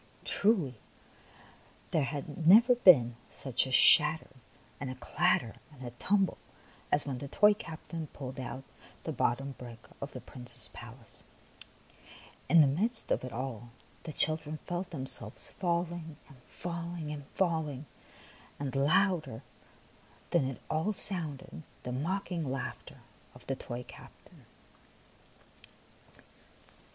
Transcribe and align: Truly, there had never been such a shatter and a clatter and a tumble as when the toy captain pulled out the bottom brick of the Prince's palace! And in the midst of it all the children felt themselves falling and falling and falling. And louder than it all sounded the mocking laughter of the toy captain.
Truly, 0.25 0.79
there 1.91 2.05
had 2.05 2.47
never 2.47 2.73
been 2.73 3.17
such 3.29 3.67
a 3.67 3.71
shatter 3.71 4.31
and 4.79 4.89
a 4.89 4.95
clatter 4.95 5.57
and 5.71 5.85
a 5.85 5.91
tumble 5.91 6.39
as 6.91 7.05
when 7.05 7.19
the 7.19 7.27
toy 7.27 7.53
captain 7.53 8.07
pulled 8.07 8.39
out 8.39 8.63
the 9.03 9.11
bottom 9.11 9.51
brick 9.59 9.77
of 10.01 10.13
the 10.13 10.19
Prince's 10.19 10.69
palace! 10.69 11.21
And 12.49 12.63
in 12.63 12.73
the 12.75 12.81
midst 12.81 13.11
of 13.11 13.23
it 13.23 13.31
all 13.31 13.69
the 14.01 14.11
children 14.11 14.57
felt 14.65 14.89
themselves 14.89 15.51
falling 15.51 16.17
and 16.27 16.37
falling 16.47 17.11
and 17.11 17.27
falling. 17.35 17.85
And 18.59 18.75
louder 18.75 19.43
than 20.31 20.45
it 20.45 20.59
all 20.67 20.93
sounded 20.93 21.61
the 21.83 21.91
mocking 21.91 22.51
laughter 22.51 23.01
of 23.35 23.45
the 23.45 23.55
toy 23.55 23.85
captain. 23.87 24.47